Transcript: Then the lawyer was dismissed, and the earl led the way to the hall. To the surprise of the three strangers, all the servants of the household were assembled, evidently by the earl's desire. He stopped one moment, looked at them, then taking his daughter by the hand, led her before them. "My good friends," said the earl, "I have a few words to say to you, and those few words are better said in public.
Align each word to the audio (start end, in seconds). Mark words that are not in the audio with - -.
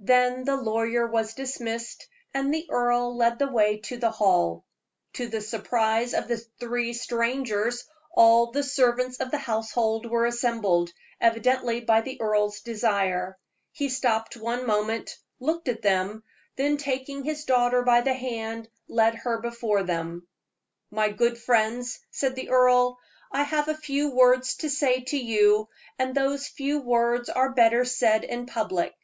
Then 0.00 0.42
the 0.46 0.56
lawyer 0.56 1.06
was 1.06 1.34
dismissed, 1.34 2.08
and 2.34 2.52
the 2.52 2.66
earl 2.72 3.16
led 3.16 3.38
the 3.38 3.46
way 3.46 3.76
to 3.82 3.98
the 3.98 4.10
hall. 4.10 4.64
To 5.12 5.28
the 5.28 5.40
surprise 5.40 6.12
of 6.12 6.26
the 6.26 6.38
three 6.58 6.92
strangers, 6.92 7.84
all 8.10 8.50
the 8.50 8.64
servants 8.64 9.18
of 9.18 9.30
the 9.30 9.38
household 9.38 10.06
were 10.06 10.26
assembled, 10.26 10.90
evidently 11.20 11.80
by 11.80 12.00
the 12.00 12.20
earl's 12.20 12.62
desire. 12.62 13.38
He 13.70 13.88
stopped 13.88 14.36
one 14.36 14.66
moment, 14.66 15.16
looked 15.38 15.68
at 15.68 15.82
them, 15.82 16.24
then 16.56 16.76
taking 16.76 17.22
his 17.22 17.44
daughter 17.44 17.82
by 17.84 18.00
the 18.00 18.14
hand, 18.14 18.68
led 18.88 19.14
her 19.14 19.40
before 19.40 19.84
them. 19.84 20.26
"My 20.90 21.10
good 21.10 21.38
friends," 21.38 22.00
said 22.10 22.34
the 22.34 22.50
earl, 22.50 22.98
"I 23.30 23.44
have 23.44 23.68
a 23.68 23.76
few 23.76 24.10
words 24.10 24.56
to 24.56 24.68
say 24.68 25.02
to 25.02 25.16
you, 25.16 25.68
and 25.96 26.12
those 26.12 26.48
few 26.48 26.80
words 26.80 27.28
are 27.28 27.52
better 27.52 27.84
said 27.84 28.24
in 28.24 28.46
public. 28.46 28.96